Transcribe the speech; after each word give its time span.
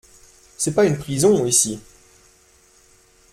C’est 0.57 0.73
pas 0.73 0.85
une 0.87 0.97
prison, 0.97 1.45
ici 1.45 1.79